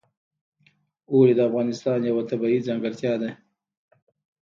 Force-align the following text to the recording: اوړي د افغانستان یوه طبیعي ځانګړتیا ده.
اوړي 1.11 1.33
د 1.35 1.39
افغانستان 1.49 1.99
یوه 2.09 2.23
طبیعي 2.29 2.59
ځانګړتیا 2.67 3.13
ده. 3.21 3.29